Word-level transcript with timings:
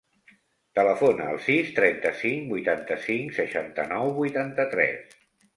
Telefona 0.79 1.27
al 1.33 1.37
sis, 1.49 1.69
trenta-cinc, 1.81 2.49
vuitanta-cinc, 2.55 3.39
seixanta-nou, 3.41 4.13
vuitanta-tres. 4.21 5.17